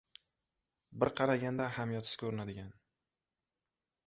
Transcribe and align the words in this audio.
Bir 1.03 1.11
qaraganda 1.19 1.67
ahamiyatsiz 1.73 2.17
koʻrinadigan 2.23 2.75